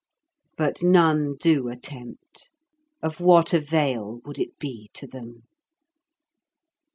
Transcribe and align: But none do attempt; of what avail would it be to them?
But 0.57 0.81
none 0.81 1.35
do 1.35 1.67
attempt; 1.67 2.49
of 3.03 3.19
what 3.19 3.53
avail 3.53 4.19
would 4.25 4.39
it 4.39 4.57
be 4.57 4.89
to 4.95 5.05
them? 5.05 5.43